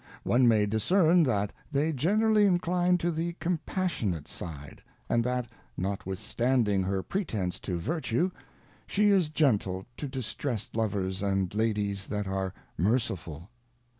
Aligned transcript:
One 0.23 0.47
may 0.47 0.65
discern 0.65 1.21
that 1.25 1.53
they 1.71 1.93
generally 1.93 2.47
incline 2.47 2.97
to 2.97 3.11
the 3.11 3.33
compassionate 3.33 4.27
side, 4.27 4.81
and 5.07 5.23
that, 5.23 5.47
notwithstanding 5.77 6.81
her 6.81 7.03
pretence 7.03 7.59
to 7.59 7.77
Vertue, 7.77 8.31
she 8.87 9.09
is 9.11 9.29
gentle 9.29 9.85
to 9.97 10.07
distressed 10.07 10.75
Lovers, 10.75 11.21
and 11.21 11.53
Ladies 11.53 12.07
that 12.07 12.25
are 12.25 12.51
merciful. 12.79 13.51